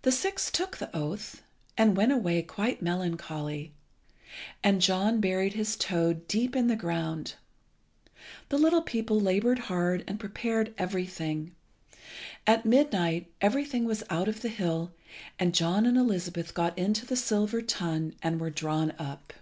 The 0.00 0.12
six 0.12 0.50
took 0.50 0.78
the 0.78 0.88
oath, 0.96 1.42
and 1.76 1.94
went 1.94 2.10
away 2.10 2.40
quite 2.40 2.80
melancholy; 2.80 3.74
and 4.64 4.80
John 4.80 5.20
buried 5.20 5.52
his 5.52 5.76
toad 5.76 6.26
deep 6.26 6.56
in 6.56 6.68
the 6.68 6.74
ground. 6.74 7.34
The 8.48 8.56
little 8.56 8.80
people 8.80 9.20
laboured 9.20 9.58
hard, 9.58 10.04
and 10.08 10.18
prepared 10.18 10.72
everything. 10.78 11.54
At 12.46 12.64
midnight 12.64 13.30
everything 13.42 13.84
was 13.84 14.02
out 14.08 14.26
of 14.26 14.40
the 14.40 14.48
hill; 14.48 14.92
and 15.38 15.54
John 15.54 15.84
and 15.84 15.98
Elizabeth 15.98 16.54
got 16.54 16.78
into 16.78 17.04
the 17.04 17.14
silver 17.14 17.60
tun, 17.60 18.14
and 18.22 18.40
were 18.40 18.48
drawn 18.48 18.94
up. 18.98 19.34